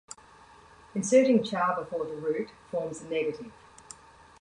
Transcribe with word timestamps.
Inserting 0.95 1.43
cha 1.43 1.75
before 1.79 2.07
the 2.07 2.15
root 2.15 2.49
forms 2.71 3.01
the 3.01 3.07
negative. 3.09 3.51